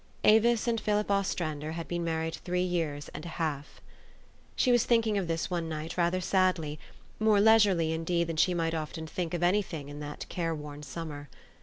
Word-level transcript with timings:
Avis 0.23 0.67
and 0.67 0.81
Philip 0.81 1.11
Ostrander 1.11 1.73
had 1.73 1.87
been 1.87 2.03
married 2.03 2.33
three 2.33 2.63
years 2.63 3.09
and 3.09 3.23
a 3.23 3.27
half. 3.37 3.79
She 4.55 4.71
was 4.71 4.83
thinking 4.83 5.15
of 5.15 5.27
this 5.27 5.51
one 5.51 5.69
night 5.69 5.95
rather 5.95 6.19
sadly, 6.19 6.79
more 7.19 7.39
leisurely 7.39 7.91
indeed 7.93 8.25
than 8.25 8.37
she 8.37 8.55
might 8.55 8.73
often 8.73 9.05
think 9.05 9.35
of 9.35 9.43
any 9.43 9.61
thing 9.61 9.89
in 9.89 9.99
that 9.99 10.25
careworn 10.27 10.81
summer. 10.81 11.29